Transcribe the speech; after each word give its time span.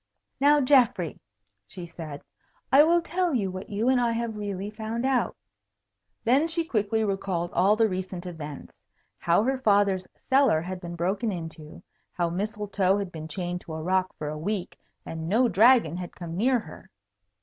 "Now, 0.39 0.59
Geoffrey," 0.61 1.19
she 1.67 1.85
said, 1.85 2.23
"I 2.71 2.81
will 2.83 3.03
tell 3.03 3.35
you 3.35 3.51
what 3.51 3.69
you 3.69 3.87
and 3.87 4.01
I 4.01 4.13
have 4.13 4.35
really 4.35 4.71
found 4.71 5.05
out." 5.05 5.37
Then 6.23 6.47
she 6.47 6.65
quickly 6.65 7.03
recalled 7.03 7.53
all 7.53 7.75
the 7.75 7.87
recent 7.87 8.25
events. 8.25 8.73
How 9.19 9.43
her 9.43 9.59
father's 9.59 10.07
cellar 10.27 10.59
had 10.61 10.81
been 10.81 10.95
broken 10.95 11.31
into; 11.31 11.83
how 12.13 12.31
Mistletoe 12.31 12.97
had 12.97 13.11
been 13.11 13.27
chained 13.27 13.61
to 13.61 13.75
a 13.75 13.83
rock 13.83 14.11
for 14.17 14.27
a 14.27 14.39
week 14.39 14.75
and 15.05 15.29
no 15.29 15.47
dragon 15.47 15.97
had 15.97 16.15
come 16.15 16.35
near 16.35 16.57
her. 16.57 16.89